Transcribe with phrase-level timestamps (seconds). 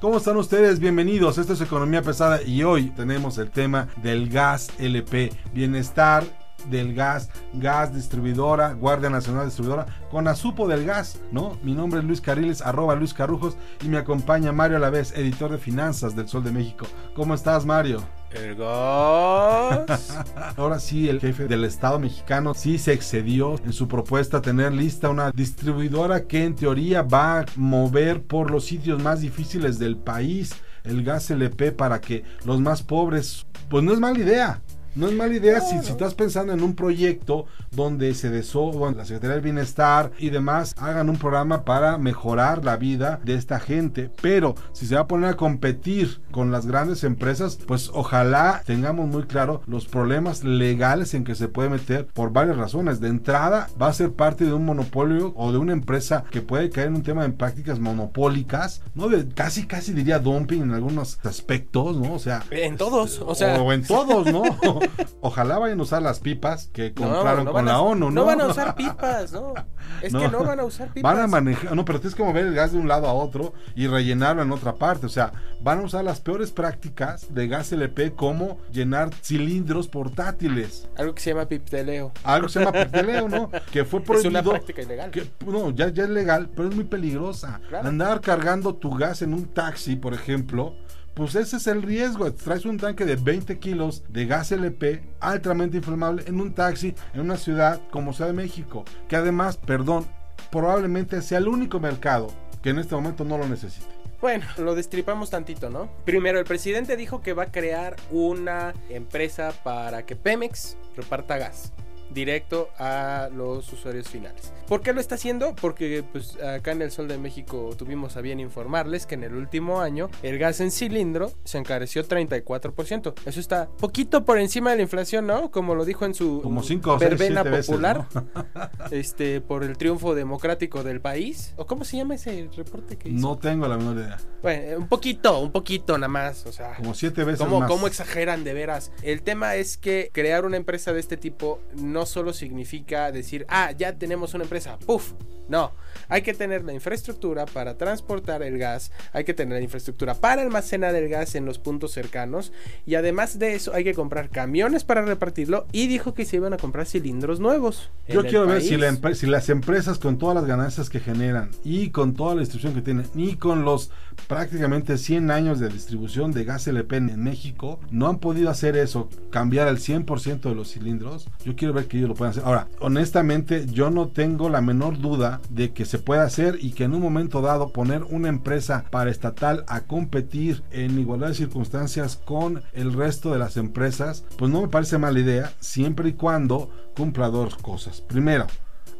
[0.00, 0.78] ¿Cómo están ustedes?
[0.78, 1.38] Bienvenidos.
[1.38, 7.30] Esto es Economía Pesada y hoy tenemos el tema del gas LP, bienestar del gas,
[7.54, 11.58] gas distribuidora, Guardia Nacional Distribuidora, con Azupo del gas, ¿no?
[11.62, 15.58] Mi nombre es Luis Cariles, arroba Luis Carrujos y me acompaña Mario Alavés, editor de
[15.58, 16.86] finanzas del Sol de México.
[17.14, 18.02] ¿Cómo estás, Mario?
[18.30, 20.24] El gas.
[20.56, 25.08] Ahora sí, el jefe del Estado mexicano sí se excedió en su propuesta tener lista
[25.08, 30.54] una distribuidora que en teoría va a mover por los sitios más difíciles del país
[30.84, 34.60] el gas LP para que los más pobres, pues no es mala idea.
[34.96, 39.04] No es mala idea si, si, estás pensando en un proyecto donde se desó, la
[39.04, 44.10] Secretaría del Bienestar y demás hagan un programa para mejorar la vida de esta gente.
[44.22, 49.08] Pero si se va a poner a competir con las grandes empresas, pues ojalá tengamos
[49.08, 53.00] muy claro los problemas legales en que se puede meter por varias razones.
[53.00, 56.70] De entrada, va a ser parte de un monopolio o de una empresa que puede
[56.70, 59.08] caer en un tema de prácticas monopólicas, ¿no?
[59.08, 62.14] De casi, casi diría dumping en algunos aspectos, ¿no?
[62.14, 62.44] O sea.
[62.50, 63.60] En todos, o sea.
[63.60, 64.44] O en todos, ¿no?
[65.20, 68.10] Ojalá vayan a usar las pipas que compraron no, no con la ONU, ¿no?
[68.10, 69.54] No van a usar pipas, no.
[70.02, 71.14] Es que no van a usar pipas.
[71.14, 73.54] Van a manejar, no, pero tienes que mover el gas de un lado a otro
[73.74, 75.06] y rellenarlo en otra parte.
[75.06, 80.88] O sea, van a usar las peores prácticas de gas LP como llenar cilindros portátiles.
[80.96, 82.12] Algo que se llama pipteleo.
[82.22, 83.50] Algo que se llama pipteleo, ¿no?
[83.72, 84.38] Que fue prohibido.
[84.38, 85.10] Es una práctica ilegal.
[85.10, 87.60] Que, no, ya, ya es legal, pero es muy peligrosa.
[87.68, 87.88] Claro.
[87.88, 90.74] Andar cargando tu gas en un taxi, por ejemplo,
[91.14, 92.32] pues ese es el riesgo.
[92.32, 97.20] Traes un tanque de 20 kilos de gas LP altamente inflamable en un taxi en
[97.20, 100.06] una ciudad como Ciudad de México, que además, perdón,
[100.50, 102.32] probablemente sea el único mercado
[102.62, 103.86] que en este momento no lo necesite.
[104.20, 105.90] Bueno, lo destripamos tantito, ¿no?
[106.06, 111.72] Primero, el presidente dijo que va a crear una empresa para que Pemex reparta gas
[112.10, 114.52] directo a los usuarios finales.
[114.66, 115.54] ¿Por qué lo está haciendo?
[115.54, 119.34] Porque pues acá en el Sol de México tuvimos a bien informarles que en el
[119.34, 123.14] último año el gas en cilindro se encareció 34%.
[123.26, 125.50] Eso está poquito por encima de la inflación, ¿no?
[125.50, 128.70] Como lo dijo en su Como cinco, verbena seis, popular, veces, ¿no?
[128.90, 131.54] este por el triunfo democrático del país.
[131.56, 133.20] ¿O cómo se llama ese reporte que hizo?
[133.20, 134.18] No tengo la menor idea.
[134.42, 137.68] Bueno, un poquito, un poquito nada más, o sea, como siete veces ¿cómo, más.
[137.70, 138.92] ¿Cómo exageran de veras?
[139.02, 143.72] El tema es que crear una empresa de este tipo no solo significa decir, ah,
[143.72, 144.53] ya tenemos una empresa,
[144.86, 145.12] ¡puf!
[145.48, 145.72] No,
[146.08, 150.42] hay que tener la infraestructura para transportar el gas, hay que tener la infraestructura para
[150.42, 152.52] almacenar el gas en los puntos cercanos
[152.86, 156.54] y además de eso hay que comprar camiones para repartirlo y dijo que se iban
[156.54, 157.90] a comprar cilindros nuevos.
[158.08, 161.90] Yo quiero ver si, la si, las empresas con todas las ganancias que generan y
[161.90, 163.90] con toda la distribución que tienen y con los
[164.28, 169.10] prácticamente 100 años de distribución de gas LP en México no han podido hacer eso,
[169.30, 171.28] cambiar al 100% de los cilindros.
[171.44, 172.44] Yo quiero ver que ellos lo puedan hacer.
[172.44, 176.84] Ahora, honestamente, yo no tengo la menor duda de que se pueda hacer y que
[176.84, 182.62] en un momento dado poner una empresa paraestatal a competir en igualdad de circunstancias con
[182.72, 187.28] el resto de las empresas, pues no me parece mala idea, siempre y cuando cumpla
[187.28, 188.00] dos cosas.
[188.00, 188.46] Primero,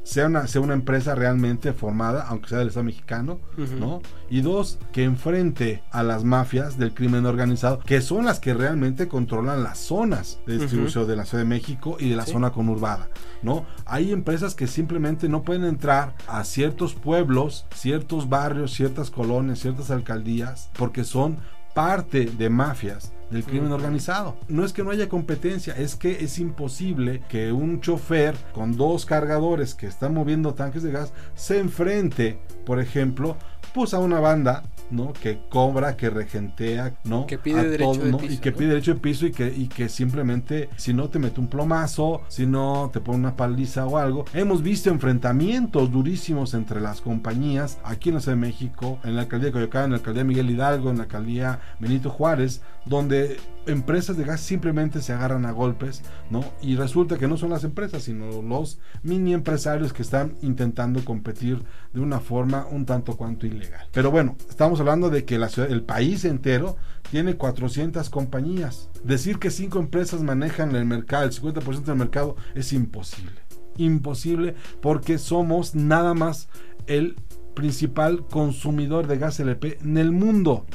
[0.04, 3.78] sea una, sea una empresa realmente formada, aunque sea del Estado mexicano, uh -huh.
[3.78, 4.02] ¿no?
[4.30, 9.08] Y dos, que enfrente a las mafias del crimen organizado, que son las que realmente
[9.08, 11.10] controlan las zonas de distribución uh -huh.
[11.10, 12.32] de la Ciudad de México y de la ¿Sí?
[12.32, 13.08] zona conurbada,
[13.42, 13.64] ¿no?
[13.86, 19.90] Hay empresas que simplemente no pueden entrar a ciertos pueblos, ciertos barrios, ciertas colonias, ciertas
[19.90, 21.38] alcaldías, porque son
[21.74, 24.36] parte de mafias del crimen organizado.
[24.48, 29.04] No es que no haya competencia, es que es imposible que un chofer con dos
[29.06, 33.36] cargadores que están moviendo tanques de gas se enfrente, por ejemplo,
[33.74, 34.62] pues a una banda
[34.94, 35.12] ¿no?
[35.12, 37.26] que cobra, que regentea, ¿no?
[37.26, 38.18] Que pide a derecho todo, de ¿no?
[38.18, 38.56] piso, y que ¿no?
[38.56, 42.22] pide derecho de piso y que, y que simplemente si no te mete un plomazo,
[42.28, 44.24] si no te pone una paliza o algo.
[44.32, 49.22] Hemos visto enfrentamientos durísimos entre las compañías aquí en la Ciudad de México, en la
[49.22, 54.16] alcaldía de Coyoacán, en la alcaldía Miguel Hidalgo, en la alcaldía Benito Juárez, donde empresas
[54.16, 56.44] de gas simplemente se agarran a golpes, ¿no?
[56.60, 61.62] Y resulta que no son las empresas, sino los mini empresarios que están intentando competir
[61.92, 63.86] de una forma un tanto cuanto ilegal.
[63.92, 66.76] Pero bueno, estamos hablando de que la ciudad, el país entero
[67.10, 68.90] tiene 400 compañías.
[69.02, 73.40] Decir que cinco empresas manejan el mercado, el 50% del mercado, es imposible.
[73.76, 76.48] Imposible porque somos nada más
[76.86, 77.16] el
[77.54, 80.66] principal consumidor de gas LP en el mundo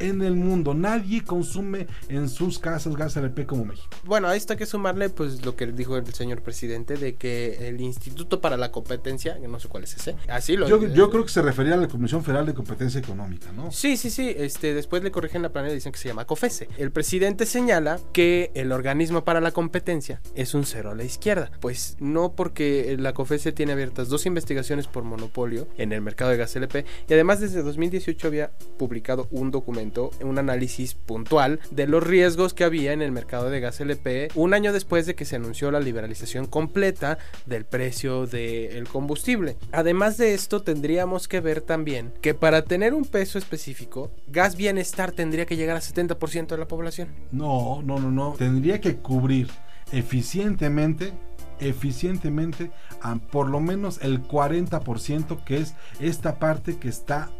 [0.00, 0.74] en el mundo.
[0.74, 3.88] Nadie consume en sus casas gas LP como México.
[4.04, 7.68] Bueno, a esto hay que sumarle pues lo que dijo el señor presidente de que
[7.68, 11.10] el Instituto para la Competencia, que no sé cuál es ese, así lo Yo, yo
[11.10, 13.70] creo que se refería a la Comisión Federal de Competencia Económica, ¿no?
[13.70, 16.68] Sí, sí, sí, este después le corrigen la planeta y dicen que se llama COFESE.
[16.78, 21.50] El presidente señala que el organismo para la competencia es un cero a la izquierda.
[21.60, 26.36] Pues no porque la COFESE tiene abiertas dos investigaciones por monopolio en el mercado de
[26.36, 29.87] gas LP y además desde 2018 había publicado un documento
[30.22, 34.54] un análisis puntual de los riesgos que había en el mercado de gas LP un
[34.54, 39.56] año después de que se anunció la liberalización completa del precio del combustible.
[39.72, 45.12] Además de esto, tendríamos que ver también que para tener un peso específico, gas bienestar
[45.12, 47.08] tendría que llegar a 70% de la población.
[47.32, 48.34] No, no, no, no.
[48.38, 49.48] Tendría que cubrir
[49.92, 51.12] eficientemente
[51.60, 52.70] eficientemente
[53.02, 57.30] a por lo menos el 40% que es esta parte que está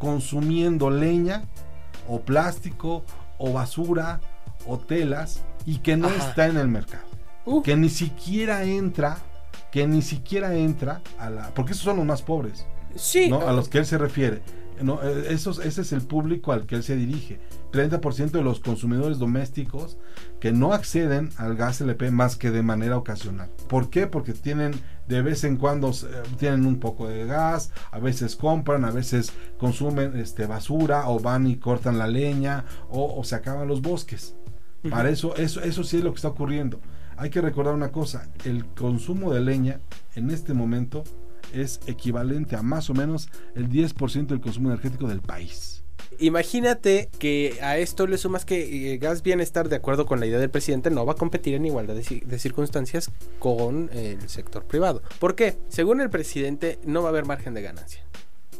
[0.00, 1.44] consumiendo leña
[2.08, 3.04] o plástico
[3.38, 4.20] o basura
[4.66, 7.04] o telas y que no está en el mercado.
[7.44, 7.62] Uh.
[7.62, 9.18] Que ni siquiera entra,
[9.70, 11.54] que ni siquiera entra a la...
[11.54, 12.66] Porque esos son los más pobres.
[12.96, 13.30] Sí.
[13.30, 14.42] A los que él se refiere.
[14.82, 17.38] No, eh, esos, ese es el público al que él se dirige.
[17.72, 19.98] 30% de los consumidores domésticos
[20.40, 23.50] que no acceden al gas LP más que de manera ocasional.
[23.68, 24.06] ¿Por qué?
[24.06, 24.72] Porque tienen
[25.08, 29.32] de vez en cuando eh, tienen un poco de gas, a veces compran, a veces
[29.58, 34.34] consumen este, basura o van y cortan la leña o, se acaban los bosques.
[34.88, 36.80] Para eso, eso, eso sí es lo que está ocurriendo.
[37.16, 39.80] Hay que recordar una cosa, el consumo de leña
[40.14, 41.04] en este momento
[41.52, 45.79] es equivalente a más o menos el 10% del consumo energético del país.
[46.20, 50.38] Imagínate que a esto le sumas que eh, Gas Bienestar, de acuerdo con la idea
[50.38, 55.02] del presidente, no va a competir en igualdad de, circunstancias con el sector privado.
[55.18, 55.56] ¿Por qué?
[55.68, 58.04] Según el presidente, no va a haber margen de ganancia.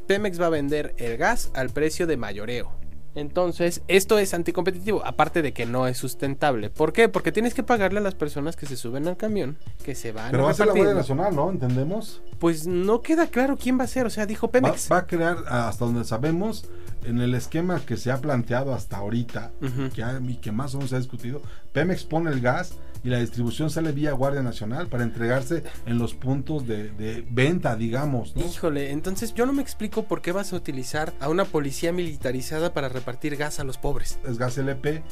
[0.07, 2.80] Pemex va a vender el gas al precio de mayoreo.
[3.15, 6.71] Entonces, esto es anticompetitivo, aparte de que no es sustentable.
[6.71, 7.09] ¿Por qué?
[7.09, 10.31] Porque tienes que pagarle a las personas que se suben al camión, que se van
[10.31, 11.51] Pero va a ser la Guardia Nacional, ¿no?
[11.51, 12.23] ¿Entendemos?
[12.39, 14.91] Pues no queda claro quién va a ser, o sea, dijo Pemex.
[14.91, 16.67] Va, a crear, hasta donde sabemos,
[17.05, 19.51] en el esquema que se ha planteado hasta ahorita,
[19.95, 21.43] que y que más o menos se ha discutido,
[21.73, 26.15] Pemex pone el gas y la distribución sale vía Guardia Nacional para entregarse en los
[26.15, 28.35] puntos de, venta, digamos.
[28.37, 32.73] Híjole, entonces yo no me explico por qué vas a utilizar a una policía militarizada
[32.75, 34.19] para repartir gas a los pobres.
[34.25, 35.03] Es gas LP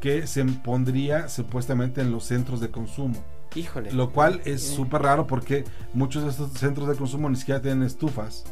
[0.00, 3.16] que se pondría supuestamente en los centros de consumo.
[3.54, 3.92] Híjole.
[3.92, 5.64] Lo cual es súper raro porque
[5.94, 8.44] muchos de estos centros de consumo ni siquiera tienen estufas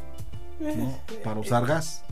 [0.59, 0.75] eh,
[1.23, 2.03] para usar gas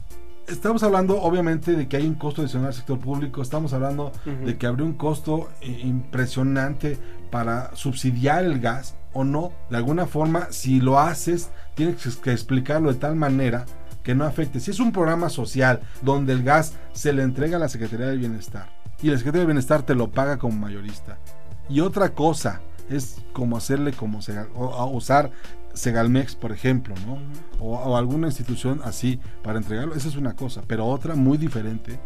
[0.47, 4.57] estamos hablando obviamente de que hay un costo adicional al sector público, estamos hablando de
[4.57, 6.97] que habría un costo eh, impresionante
[7.31, 9.51] para subsidiar el gas o no.
[9.69, 13.65] De alguna forma, si lo haces, tienes que explicarlo de tal manera
[14.03, 14.59] que no afecte.
[14.59, 18.19] Si es un programa social donde el gas se le entrega a la Secretaría del
[18.19, 18.69] Bienestar
[19.01, 21.17] y la Secretaría del Bienestar te lo paga como mayorista.
[21.67, 25.31] Y otra cosa es como hacerle como se, o, usar
[25.75, 27.19] Segalmex, por ejemplo, ¿no?
[27.59, 29.95] O, alguna institución así para entregarlo.
[29.95, 30.63] Esa es una cosa.
[30.67, 31.99] Pero otra muy diferente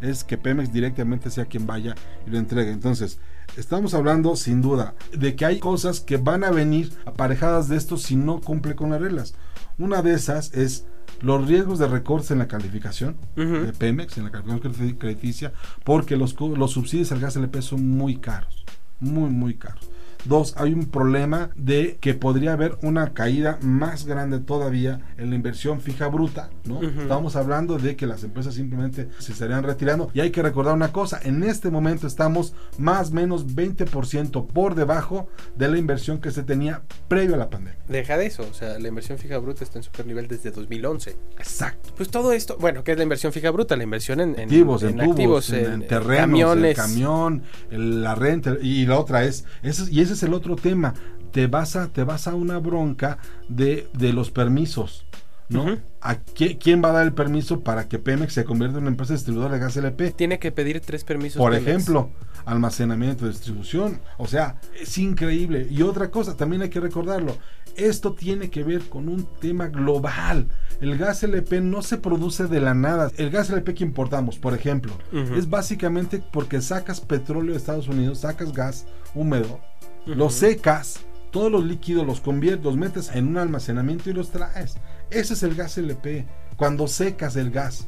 [0.00, 1.94] es que Pemex directamente sea quien vaya
[2.26, 2.70] y lo entregue.
[2.70, 3.18] Entonces,
[3.56, 7.96] estamos hablando sin duda de que hay cosas que van a venir aparejadas de esto
[7.96, 9.34] si no cumple con las reglas.
[9.78, 10.86] Una de esas es
[11.20, 15.52] los riesgos de recortes en la calificación de Pemex, en la calificación crediticia,
[15.84, 18.64] porque los, los subsidios al gas LP son muy caros,
[19.00, 19.88] muy, muy caros.
[20.26, 25.36] Dos, hay un problema de que podría haber una caída más grande todavía en la
[25.36, 26.82] inversión fija bruta, ¿no?
[26.82, 30.10] Estamos hablando de que las empresas simplemente se estarían retirando.
[30.14, 34.74] Y hay que recordar una cosa, en este momento estamos más o menos 20% por
[34.74, 37.78] debajo de la inversión que se tenía previo a la pandemia.
[37.88, 41.16] Deja de eso, o sea, la inversión fija bruta está en super nivel desde 2011.
[41.38, 41.92] Exacto.
[41.96, 43.76] Pues todo esto, bueno, ¿qué es la inversión fija bruta?
[43.76, 46.70] La inversión en, activos, en, activos, en, terrenos, camiones.
[46.70, 50.94] el camión, la renta y la otra es, y ese es el otro tema.
[51.32, 53.18] Te vas a, te vas a una bronca
[53.48, 55.06] de, de los permisos.
[55.48, 55.78] ¿no?
[56.00, 59.12] ¿A quién va a dar el permiso para que Pemex se convierta en una empresa
[59.12, 60.12] distribuidora de gas LP?
[60.12, 61.38] Tiene que pedir tres permisos.
[61.38, 62.10] Por ejemplo,
[62.44, 64.00] almacenamiento, distribución.
[64.18, 65.66] O sea, es increíble.
[65.70, 67.36] Y otra cosa, también hay que recordarlo.
[67.76, 70.48] Esto tiene que ver con un tema global.
[70.80, 73.10] El gas LP no se produce de la nada.
[73.16, 74.92] El gas LP que importamos, por ejemplo,
[75.36, 79.60] es básicamente porque sacas petróleo de Estados Unidos, sacas gas húmedo,
[80.06, 84.76] los secas, todos los líquidos los conviertes, los metes en un almacenamiento y los traes.
[85.10, 86.26] Ese es el gas LP.
[86.56, 87.86] cuando secas el gas.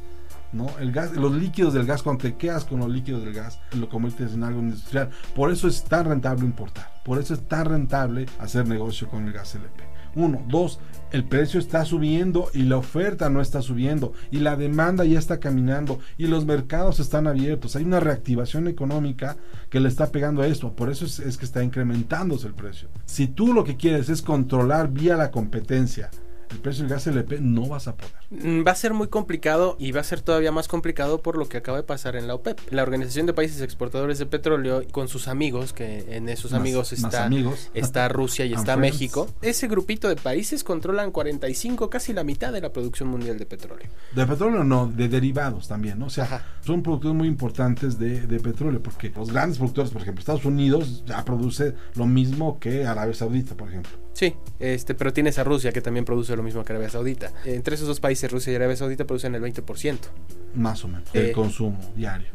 [0.51, 0.67] ¿no?
[0.79, 3.87] El gas, los líquidos del gas, cuando te quedas con los líquidos del gas, lo
[3.87, 5.09] conviertes en algo industrial.
[5.35, 7.01] Por eso es tan rentable importar.
[7.03, 9.88] Por eso es tan rentable hacer negocio con el gas LP.
[10.19, 10.79] Uno, dos,
[11.11, 15.39] el precio está subiendo y la oferta no está subiendo y la demanda ya está
[15.39, 17.75] caminando y los mercados están abiertos.
[17.75, 19.37] Hay una reactivación económica
[19.69, 20.75] que le está pegando a esto.
[20.75, 22.89] Por eso es, que está incrementándose el precio.
[23.05, 26.11] Si tú lo que quieres es controlar vía la competencia
[26.51, 28.13] el precio del gas LP, no vas a poder.
[28.29, 31.47] Mm, va a ser muy complicado y va a ser todavía más complicado por lo
[31.47, 32.59] que acaba de pasar en la OPEP.
[32.71, 37.25] La Organización de Países Exportadores de Petróleo, con sus amigos, que en esos amigos está,
[37.25, 37.69] amigos.
[37.73, 42.61] está Rusia y está México, ese grupito de países controlan 45, casi la mitad de
[42.61, 43.87] la producción mundial de petróleo.
[44.15, 46.07] De petróleo no, de derivados también, ¿no?
[46.07, 50.19] O sea, son productores muy importantes de, de petróleo, porque los grandes productores, por ejemplo,
[50.19, 53.91] Estados Unidos ya produce lo mismo que Arabia Saudita, por ejemplo.
[54.19, 57.31] Sí, este, pero tienes a Rusia que también produce lo mismo que Arabia Saudita.
[57.45, 59.97] Entre esos dos países, Rusia y Arabia Saudita producen el 20%.
[60.55, 62.27] Más o menos, el Eh, consumo diario.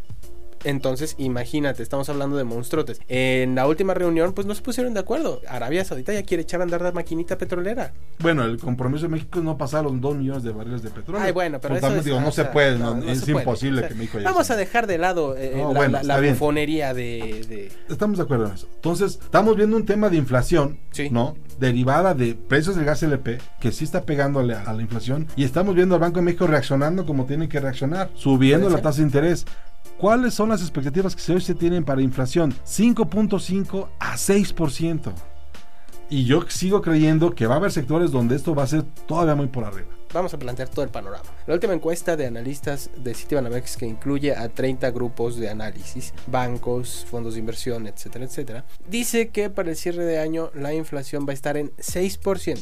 [0.65, 3.01] Entonces, imagínate, estamos hablando de monstruotes.
[3.09, 5.41] En la última reunión, pues no se pusieron de acuerdo.
[5.49, 7.93] Arabia Saudita ya quiere echar a andar la maquinita petrolera.
[8.19, 11.23] Bueno, el compromiso de México no pasar los 2 millones de barriles de petróleo.
[11.23, 13.87] Ay, bueno, pero eso es- digo, no se puede, no, no, no es se imposible
[13.87, 14.57] que México ya Vamos sea.
[14.57, 18.47] a dejar de lado eh, la, bueno, la- la bufonería de, de- Estamos de acuerdo
[18.47, 18.69] en eso.
[18.75, 21.09] Entonces, estamos viendo un tema de inflación, Sí.
[21.11, 21.37] ¿no?
[21.59, 25.27] Derivada de precios del gas LP, que sí está pegándole a, la inflación.
[25.37, 28.99] Y estamos viendo al Banco de México reaccionando como tiene que reaccionar, subiendo la tasa
[28.99, 29.45] de interés.
[30.05, 32.53] ¿Cuáles son las expectativas que hoy se tienen para inflación?
[32.67, 35.15] 5.5 a 6%.
[36.11, 39.35] Y yo sigo creyendo que va a haber sectores donde esto va a ser todavía
[39.35, 39.89] muy por arriba.
[40.13, 41.25] Vamos a plantear todo el panorama.
[41.47, 47.07] La última encuesta de analistas de Citibanamex que incluye a 30 grupos de análisis, bancos,
[47.09, 51.31] fondos de inversión, etcétera, etcétera, dice que para el cierre de año la inflación va
[51.31, 52.59] a estar en 6%.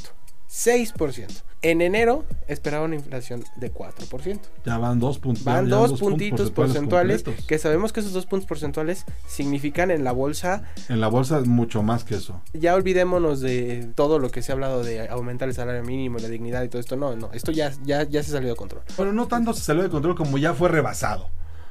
[0.52, 1.42] 6%.
[1.62, 4.40] En enero esperaba una inflación de 4%.
[4.66, 9.06] Ya van dos, puntos Van dos puntitos porcentuales que sabemos que esos dos puntos porcentuales
[9.26, 10.64] significan en la bolsa.
[10.88, 12.42] En la bolsa es mucho más que eso.
[12.52, 16.28] Ya olvidémonos de todo lo que se ha hablado de aumentar el salario mínimo, la
[16.28, 16.96] dignidad y todo esto.
[16.96, 18.82] No, no, esto ya, ya, ya se salió de control.
[18.96, 21.30] Pero no tanto se salió de control como ya fue rebasado.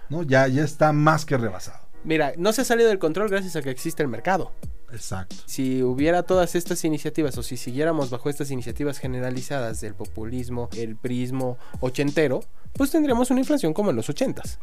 [0.09, 0.23] ¿no?
[0.23, 1.79] Ya, ya está más que rebasado.
[2.03, 4.51] Mira, no se ha salido del control gracias a que existe el mercado.
[4.91, 5.36] Exacto.
[5.45, 10.95] Si hubiera todas estas iniciativas o si siguiéramos bajo estas iniciativas generalizadas del populismo, el
[10.95, 12.43] prismo ochentero,
[12.74, 14.60] pues tendríamos una inflación como en los ochentas,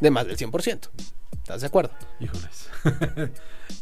[0.00, 0.88] de más del 100%.
[1.32, 1.92] ¿Estás de acuerdo?
[2.20, 2.70] Híjoles.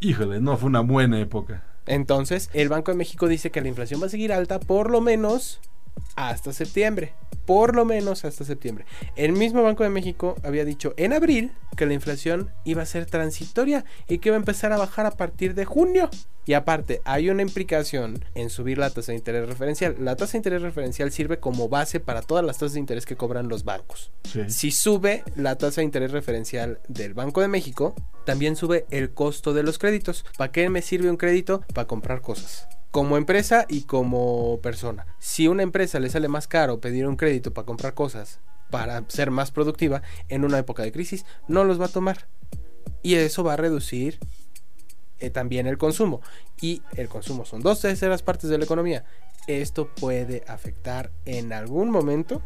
[0.01, 1.65] Híjoles, no fue una buena época.
[1.87, 5.01] Entonces, el Banco de México dice que la inflación va a seguir alta por lo
[5.01, 5.61] menos
[6.17, 7.13] hasta septiembre.
[7.47, 8.87] Por lo menos hasta septiembre.
[9.17, 13.05] El mismo Banco de México había dicho en abril que la inflación iba a ser
[13.05, 16.09] transitoria y que iba a empezar a bajar a partir de junio.
[16.47, 19.97] Y aparte, hay una implicación en subir la tasa de interés referencial.
[19.99, 23.17] La tasa de interés referencial sirve como base para todas las tasas de interés que
[23.17, 24.11] cobran los bancos.
[24.31, 24.43] Sí.
[24.49, 29.55] Si sube la tasa de interés referencial del Banco de México, también sube el costo
[29.55, 30.25] de los créditos.
[30.37, 31.63] ¿Para qué me sirve un crédito?
[31.73, 32.69] Para comprar cosas.
[32.95, 35.05] Como empresa y como persona.
[35.19, 38.39] Si una empresa le sale más caro pedir un crédito para comprar cosas
[38.71, 42.29] para ser más productiva en una época de crisis, no los va a tomar.
[43.03, 44.21] Y eso va a reducir
[45.19, 46.21] eh, también el consumo.
[46.61, 49.05] Y el consumo son dos terceras partes de la economía.
[49.49, 52.43] Esto puede afectar en algún momento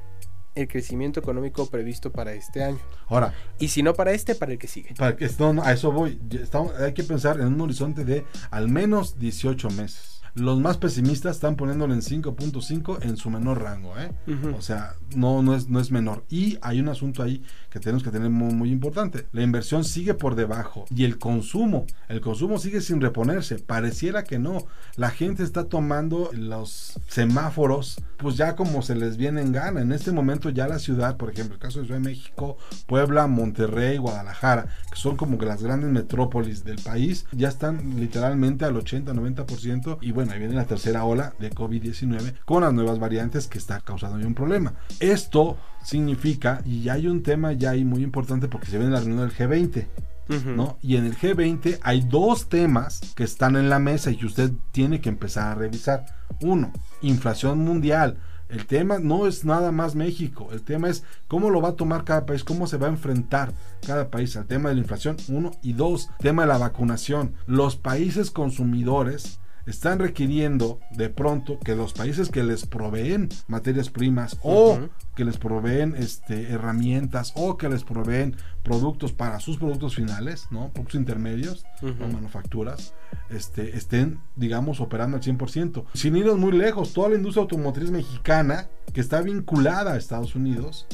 [0.55, 2.79] el crecimiento económico previsto para este año.
[3.09, 4.95] Ahora, Y si no para este, para el que sigue.
[4.95, 6.19] para que, no, no, a eso voy.
[6.31, 10.18] Estamos- hay que pensar en un horizonte de al menos 18 meses.
[10.35, 14.13] Los más pesimistas están poniéndolo en 5.5 en su menor rango, ¿eh?
[14.27, 14.57] Ujú.
[14.57, 16.25] O sea, no, no, es, no es menor.
[16.29, 19.27] Y hay un asunto ahí que tenemos que tener muy, muy importante.
[19.33, 23.59] La inversión sigue por debajo y el consumo, el consumo sigue sin reponerse.
[23.59, 24.65] Pareciera que no.
[24.97, 29.81] La gente está tomando los semáforos, pues ya como se les viene en gana.
[29.81, 33.27] En este momento ya la ciudad, por ejemplo, el caso de Ciudad de México, Puebla,
[33.27, 38.75] Monterrey, Guadalajara, que son como que las grandes metrópolis del país, ya están literalmente al
[38.77, 43.57] 80-90% y bueno, ahí viene la tercera ola de COVID-19 con las nuevas variantes que
[43.57, 44.73] está causando ya un problema.
[44.99, 49.29] Esto significa, y hay un tema ya ahí muy importante porque se viene la reunión
[49.29, 49.87] del G20,
[50.29, 50.51] Ujú.
[50.57, 50.79] ¿no?
[50.83, 54.51] Y en el G20 hay dos temas que están en la mesa y que usted
[54.73, 56.05] tiene que empezar a revisar.
[56.41, 58.19] Uno, inflación mundial.
[58.49, 62.03] El tema no es nada más México, el tema es cómo lo va a tomar
[62.03, 63.53] cada país, cómo se va a enfrentar
[63.87, 67.35] cada país al tema de la inflación, uno, y dos, tema de la vacunación.
[67.47, 74.39] Los países consumidores están requiriendo de pronto que los países que les proveen materias primas
[74.43, 74.81] o
[75.15, 80.71] que les proveen este, herramientas o que les proveen productos para sus productos finales, ¿no?
[80.71, 82.95] Productos intermedios o manufacturas,
[83.31, 85.85] este, estén, digamos, operando al 100%.
[85.95, 90.87] Sin irnos muy lejos, toda la industria automotriz mexicana que está vinculada a Estados Unidos,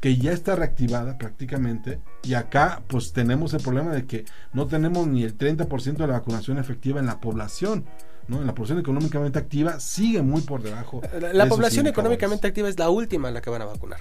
[0.00, 2.00] que ya está reactivada prácticamente.
[2.24, 6.14] Y acá pues tenemos el problema de que no tenemos ni el 30% de la
[6.14, 7.84] vacunación efectiva en la población.
[8.30, 8.40] ¿No?
[8.40, 11.02] En la población económicamente activa sigue muy por debajo.
[11.32, 13.98] La, población económicamente activa es la última en la que van a vacunar.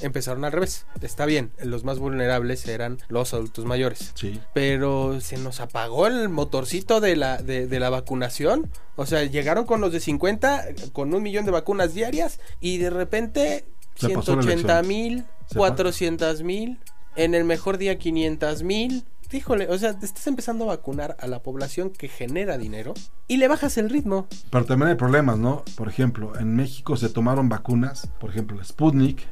[0.00, 0.86] Empezaron al revés.
[1.00, 4.12] Está bien, los más vulnerables eran los adultos mayores.
[4.14, 4.40] Sí.
[4.54, 8.70] Pero se nos apagó el motorcito de la, de, de la vacunación.
[8.96, 12.90] O sea, llegaron con los de 50, con un millón de vacunas diarias y de
[12.90, 13.64] repente
[13.96, 15.24] 180 mil,
[15.54, 16.78] 400 mil,
[17.16, 19.04] en el mejor día 500 mil.
[19.32, 22.92] Híjole, o sea, estás empezando a vacunar a la población que genera dinero
[23.28, 24.26] y le bajas el ritmo.
[24.50, 25.64] Pero también hay problemas, ¿no?
[25.74, 29.26] Por ejemplo, en México se tomaron vacunas, por ejemplo, la Sputnik,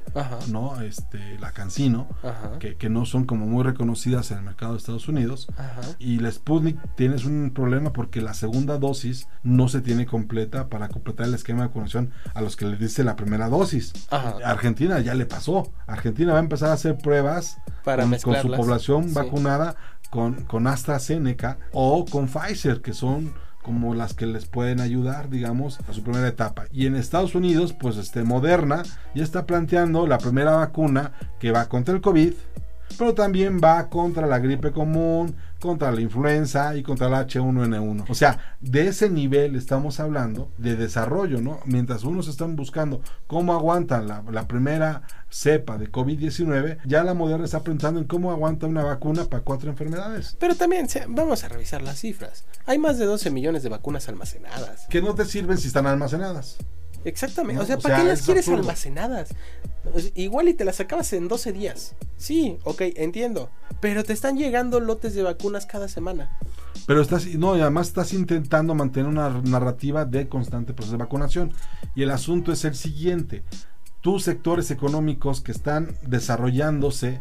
[0.48, 0.80] ¿no?
[0.80, 2.08] Este, la Cancino,
[2.58, 5.48] que, que, no son como muy reconocidas en el mercado de Estados Unidos.
[5.98, 10.88] Y la Sputnik tienes un problema porque la segunda dosis no se tiene completa para
[10.88, 13.92] completar el esquema de vacunación a los que les dice la primera dosis.
[14.10, 15.70] Argentina ya le pasó.
[15.86, 19.76] Argentina va a empezar a hacer pruebas para con, con su población vacunada
[20.10, 25.80] con, con AstraZeneca o con Pfizer, que son como las que les pueden ayudar, digamos,
[25.88, 26.64] a su primera etapa.
[26.72, 28.82] Y en Estados Unidos, pues este Moderna
[29.14, 32.32] ya está planteando la primera vacuna que va contra el COVID,
[32.98, 38.06] pero también va contra la gripe común, contra la influenza y contra el H1N1.
[38.08, 41.60] O sea, de ese nivel estamos hablando de desarrollo, ¿no?
[41.66, 47.60] Mientras unos están buscando cómo aguantan la, primera cepa de COVID-19, ya la Moderna está
[47.60, 50.36] pensando en cómo aguanta una vacuna para cuatro enfermedades.
[50.40, 52.44] Pero también, vamos a revisar las cifras.
[52.66, 54.86] Hay más de 12 millones de vacunas almacenadas.
[54.88, 56.56] Que no te sirven si están almacenadas.
[57.04, 57.62] Exactamente.
[57.62, 59.30] o sea, ¿para qué las quieres almacenadas?
[60.14, 61.94] Igual y te las acabas en 12 días.
[62.16, 63.50] Sí, ok, entiendo.
[63.80, 66.38] Pero te están llegando lotes de vacunas cada semana.
[66.86, 71.52] Pero estás, no, y además estás intentando mantener una narrativa de constante proceso de vacunación.
[71.94, 73.42] Y el asunto es el siguiente.
[74.02, 77.20] Tus sectores económicos que están desarrollándose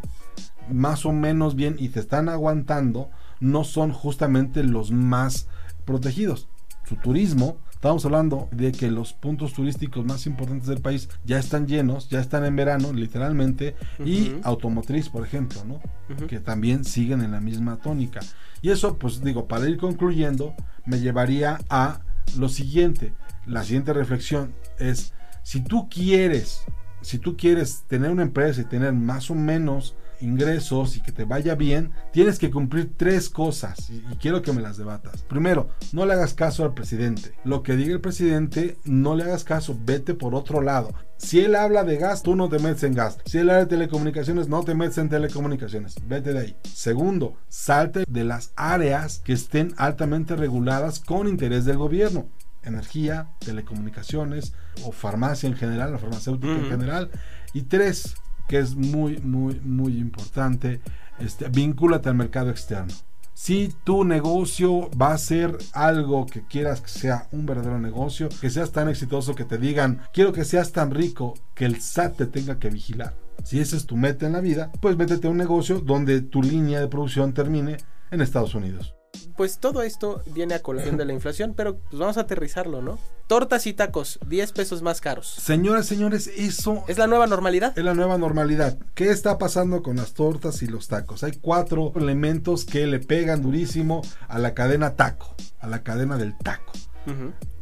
[0.70, 3.10] más o menos bien y te están aguantando,
[3.40, 5.48] no son justamente los más
[5.86, 6.48] protegidos.
[6.88, 11.66] Su turismo, Estamos hablando de que los puntos turísticos más importantes del país ya están
[11.66, 15.80] llenos, ya están en verano, literalmente, y automotriz, por ejemplo, ¿no?
[16.28, 18.20] Que también siguen en la misma tónica.
[18.62, 22.02] Y eso, pues digo, para ir concluyendo, me llevaría a
[22.38, 23.14] lo siguiente.
[23.46, 25.14] La siguiente reflexión es,
[25.44, 26.66] si tú quieres,
[27.00, 31.26] si tú quieres tener una empresa y tener más o menos ingresos y que te
[31.26, 35.24] vaya bien, tienes que cumplir tres cosas y, quiero que me las debatas.
[35.24, 37.34] Primero, no le hagas caso al presidente.
[37.44, 40.94] Lo que diga el presidente, no le hagas caso, vete por otro lado.
[41.18, 43.18] Si él habla de gas, tú no te metes en gas.
[43.26, 45.96] Si él habla de telecomunicaciones, no te metes en telecomunicaciones.
[46.08, 46.56] Vete de ahí.
[46.64, 52.30] Segundo, salte de las áreas que estén altamente reguladas con interés del gobierno.
[52.64, 54.54] Energía, telecomunicaciones
[54.86, 57.12] o farmacia en general, la farmacéutica en general.
[57.54, 58.16] Y tres,
[58.50, 60.82] que es muy, muy, muy importante.
[61.20, 62.94] Este, vínculate al mercado externo.
[63.34, 68.50] Si tu negocio va a ser algo que quieras que sea un verdadero negocio, que
[68.50, 72.26] seas tan exitoso que te digan, quiero que seas tan rico que el SAT te
[72.26, 73.16] tenga que vigilar.
[73.46, 76.44] Si ese es tu meta en la vida, pues métete a un negocio donde tu
[76.44, 77.78] línea de producción termine
[78.12, 78.99] en Estados Unidos
[79.36, 83.00] pues todo esto viene a colación de la inflación, pero pues vamos a aterrizarlo, ¿no?
[83.28, 85.28] Tortas y tacos, 10 pesos más caros.
[85.28, 86.84] Señoras, señores, eso...
[86.88, 87.78] ¿Es la nueva normalidad?
[87.78, 88.78] Es la nueva normalidad.
[88.96, 91.24] ¿Qué está pasando con las tortas y los tacos?
[91.24, 96.38] Hay cuatro elementos que le pegan durísimo a la cadena taco, a la cadena del
[96.38, 96.74] taco.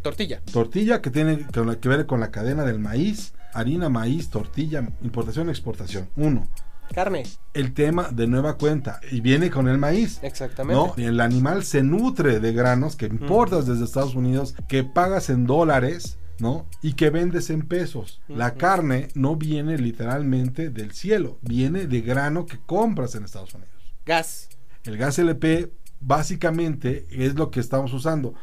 [0.01, 0.41] Tortilla.
[0.51, 1.45] Tortilla que tiene
[1.79, 6.09] que ver con la cadena del maíz, harina, maíz, tortilla, importación, exportación.
[6.15, 6.47] Uno.
[6.93, 7.23] Carne.
[7.53, 10.19] El tema de nueva cuenta y viene con el maíz.
[10.23, 11.05] Exactamente.
[11.05, 16.17] El animal se nutre de granos que importas desde Estados Unidos, que pagas en dólares.
[16.39, 16.67] ¿no?
[16.83, 18.21] Y que vendes en pesos.
[18.27, 23.73] La carne no viene literalmente del cielo, viene de grano que compras en Estados Unidos.
[24.05, 24.49] Gas.
[24.83, 28.35] El gas LP básicamente es lo que estamos usando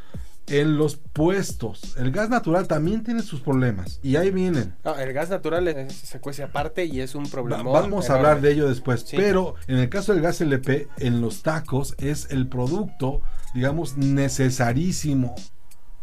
[0.46, 1.96] en los puestos.
[1.96, 4.00] El gas natural también tiene sus problemas.
[4.02, 4.74] Y ahí vienen.
[4.98, 7.62] el gas natural se cuece aparte y es un problema.
[7.62, 9.07] vamos a hablar de ello después.
[9.11, 13.20] Pero en el caso del gas LP, en los tacos es el producto,
[13.54, 15.35] digamos, necesarísimo.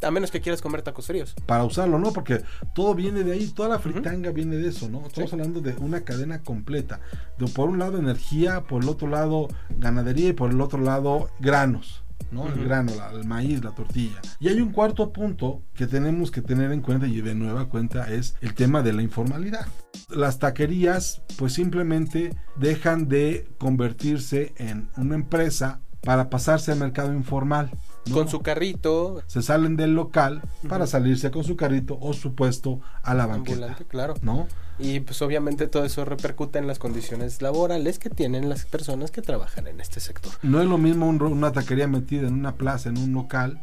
[0.04, 1.36] A menos que quieras comer tacos fríos.
[1.45, 2.12] Para usarlo, ¿no?
[2.12, 2.41] Porque
[2.73, 5.06] todo viene de ahí, toda la fritanga viene de eso, ¿no?
[5.06, 7.01] Estamos hablando de una cadena completa.
[7.38, 11.30] De por un lado energía, por el otro lado ganadería y por el otro lado
[11.39, 12.04] granos.
[12.31, 12.47] ¿No?
[12.47, 14.21] El grano, el maíz, la tortilla.
[14.39, 18.12] Y hay un cuarto punto que tenemos que tener en cuenta y de nueva cuenta
[18.12, 19.67] es el tema de la informalidad.
[20.10, 27.71] Las taquerías pues simplemente dejan de convertirse en una empresa para pasarse al mercado informal.
[28.11, 29.21] Con su carrito.
[29.27, 33.77] Se salen del local para salirse con su carrito o su puesto a la banqueta.
[33.87, 34.15] claro.
[34.21, 34.47] ¿No?
[34.79, 39.21] Y pues obviamente todo eso repercute en las condiciones laborales que tienen las personas que
[39.21, 40.31] trabajan en este sector.
[40.41, 43.61] No es lo mismo una taquería metida en una plaza, en un local,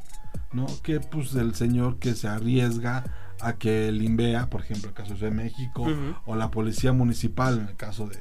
[0.53, 0.66] ¿no?
[0.83, 3.05] Que pues el señor que se arriesga
[3.40, 5.87] a que el INVEA, por ejemplo, en el caso de México,
[6.24, 8.18] o la policía municipal, en el caso de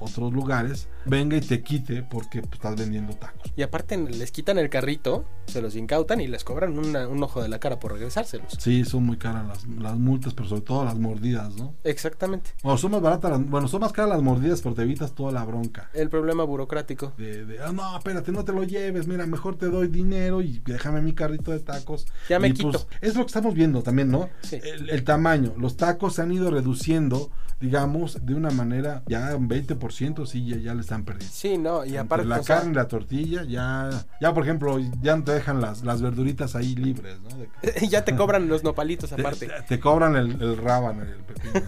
[0.00, 3.52] otros lugares, venga y te quite porque pues, estás vendiendo tacos.
[3.56, 7.48] Y aparte les quitan el carrito, se los incautan y les cobran un ojo de
[7.48, 8.56] la cara por regresárselos.
[8.58, 11.74] Sí, son muy caras las, las multas, pero sobre todo las mordidas, ¿no?
[11.84, 12.50] Exactamente.
[12.62, 15.44] Bueno, son más baratas, bueno, son más caras las mordidas porque te evitas toda la
[15.44, 15.90] bronca.
[15.94, 17.12] El problema burocrático.
[17.16, 21.00] De, ah, no, espérate, no te lo lleves, mira, mejor te doy dinero y déjame
[21.02, 22.06] mi carrito de tacos.
[22.28, 22.86] Ya me pues, quito.
[23.00, 24.28] es lo que estamos viendo también, ¿no?
[24.50, 27.30] El, el tamaño, los tacos se han ido reduciendo
[27.60, 31.34] digamos, de una manera ya un 20% sí ya, ya le están perdiendo.
[31.34, 35.24] Sí, no, y aparte la carne y la tortilla ya ya por ejemplo, ya no
[35.24, 37.30] te dejan las, las verduritas ahí libres, ¿no?
[37.88, 39.48] ya te cobran los nopalitos aparte.
[39.68, 41.64] Te, cobran el, el rábano el pepino.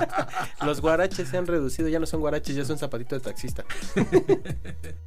[0.64, 3.64] los guaraches se han reducido, ya no son guaraches, ya son zapatitos de taxista.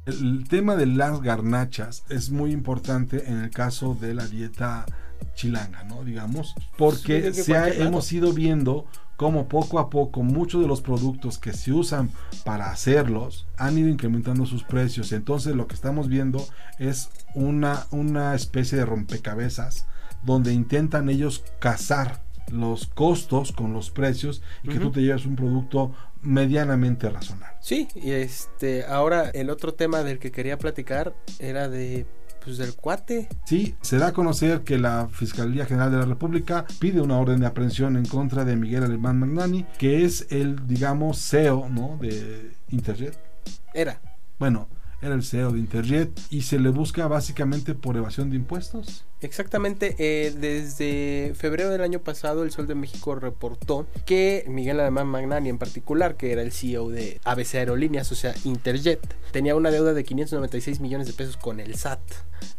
[0.06, 4.86] el tema de las garnachas es muy importante en el caso de la dieta
[5.34, 6.04] chilanga, ¿no?
[6.04, 8.86] Digamos, porque se hemos ido viendo
[9.20, 12.08] cómo poco a poco muchos de los productos que se usan
[12.42, 15.12] para hacerlos han ido incrementando sus precios.
[15.12, 16.42] Entonces lo que estamos viendo
[16.78, 19.84] es una, una especie de rompecabezas
[20.22, 25.36] donde intentan ellos cazar los costos con los precios y que tú te lleves un
[25.36, 27.58] producto medianamente razonable.
[27.60, 32.06] Sí, y este ahora el otro tema del que quería platicar era de
[32.44, 33.28] pues del cuate.
[33.44, 37.40] Sí, se da a conocer que la Fiscalía General de la República pide una orden
[37.40, 41.98] de aprehensión en contra de Miguel Alemán Magnani, que es el, digamos, CEO, ¿no?
[42.00, 43.18] De Interjet.
[43.74, 44.00] Era.
[44.38, 44.68] Bueno,
[45.02, 49.04] era el CEO de Interjet y se le busca básicamente por evasión de impuestos.
[49.22, 55.08] Exactamente, eh, desde febrero del año pasado el Sol de México reportó que Miguel Alemán
[55.08, 59.70] Magnani en particular, que era el CEO de ABC Aerolíneas, o sea Interjet, tenía una
[59.70, 62.00] deuda de 596 millones de pesos con el SAT.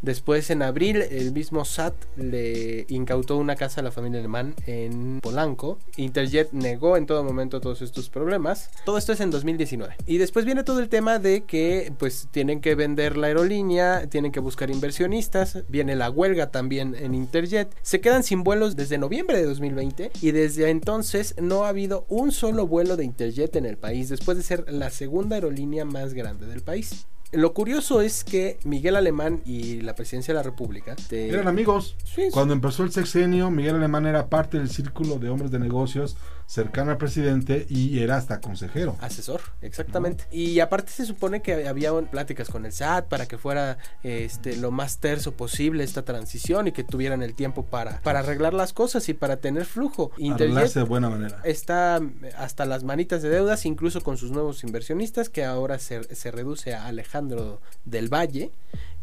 [0.00, 5.20] Después en abril el mismo SAT le incautó una casa a la familia Alemán en
[5.20, 5.78] Polanco.
[5.96, 8.70] Interjet negó en todo momento todos estos problemas.
[8.84, 9.96] Todo esto es en 2019.
[10.06, 14.32] Y después viene todo el tema de que pues tienen que vender la aerolínea, tienen
[14.32, 17.74] que buscar inversionistas, viene la huelga también en Interjet.
[17.82, 22.30] Se quedan sin vuelos desde noviembre de 2020 y desde entonces no ha habido un
[22.30, 26.46] solo vuelo de Interjet en el país después de ser la segunda aerolínea más grande
[26.46, 27.06] del país.
[27.32, 31.96] Lo curioso es que Miguel Alemán y la presidencia de la República eran amigos.
[32.30, 36.18] Cuando empezó el sexenio, Miguel Alemán era parte del círculo de hombres de negocios
[36.52, 38.98] cercano al presidente y era hasta consejero.
[39.00, 40.24] Asesor, exactamente.
[40.30, 44.70] Y aparte se supone que había pláticas con el SAT para que fuera este, lo
[44.70, 49.08] más terso posible esta transición y que tuvieran el tiempo para, para arreglar las cosas
[49.08, 50.10] y para tener flujo.
[50.34, 51.40] Arreglarse de buena manera.
[51.42, 52.02] Está
[52.36, 56.74] hasta las manitas de deudas, incluso con sus nuevos inversionistas, que ahora se, se reduce
[56.74, 58.50] a Alejandro del Valle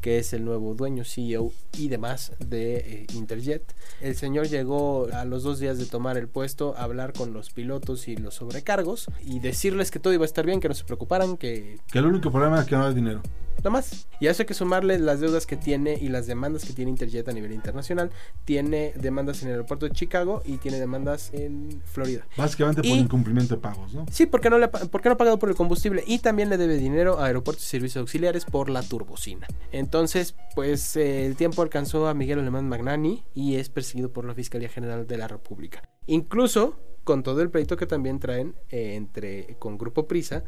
[0.02, 3.64] que es el nuevo dueño, CEO y demás de eh, Interjet.
[4.02, 7.52] El señor llegó a los dos días de tomar el puesto a hablar con los
[7.52, 10.84] pilotos y los sobrecargos y decirles que todo iba a estar bien, que no se
[10.84, 11.80] preocuparan, que...
[11.92, 13.22] Que el único problema es que no hay dinero
[13.64, 14.08] no más.
[14.20, 16.92] Y a eso hay que sumarle las deudas que tiene y las demandas que tiene
[16.92, 18.12] Interjet a nivel internacional.
[18.46, 22.26] Tiene demandas en el aeropuerto de Chicago y tiene demandas en Florida.
[22.38, 24.06] Básicamente por incumplimiento de pagos, ¿no?
[24.12, 26.78] Sí, porque no, le, porque no ha pagado por el combustible y también le debe
[26.78, 29.48] dinero a aeropuertos y servicios auxiliares por la turbocina.
[29.72, 34.34] Entonces, pues eh, el tiempo alcanzó a Miguel Alemán Magnani y es perseguido por la
[34.34, 35.82] Fiscalía General de la República.
[36.08, 40.44] Incluso con todo el pleito que también traen eh, entre con Grupo Prisa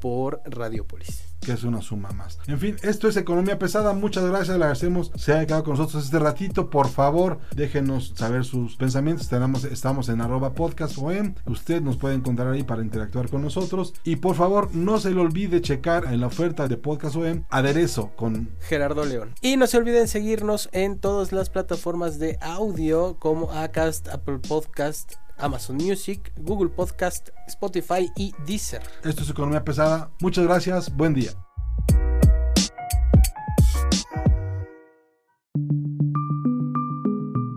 [0.00, 1.22] por Radiopolis.
[1.40, 2.38] Que es una suma más.
[2.48, 3.92] En fin, esto es Economía Pesada.
[3.92, 5.12] Muchas gracias, le agradecemos.
[5.14, 6.70] Se ha quedado con nosotros este ratito.
[6.70, 9.28] Por favor, déjenos saber sus pensamientos.
[9.28, 11.36] Tenemos, estamos en arroba podcast o en.
[11.46, 13.94] Usted nos puede encontrar ahí para interactuar con nosotros.
[14.02, 18.10] Y por favor, no se le olvide checar en la oferta de podcast OEM aderezo
[18.16, 19.34] con Gerardo León.
[19.40, 25.14] Y no se olviden seguirnos en todas las plataformas de audio como Acast, Apple Podcast,
[25.38, 28.82] Amazon Music, Google Podcast, Spotify y Deezer.
[29.04, 30.10] Esto es Economía Pesada.
[30.20, 30.94] Muchas gracias.
[30.94, 31.32] Buen día.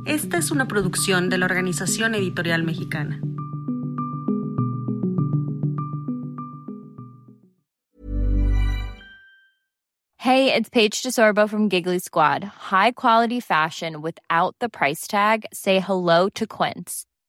[0.05, 3.21] Esta es una producción de la Organización Editorial Mexicana.
[10.17, 12.43] Hey, it's Paige DeSorbo from Giggly Squad.
[12.43, 15.45] High quality fashion without the price tag.
[15.53, 17.05] Say hello to Quince.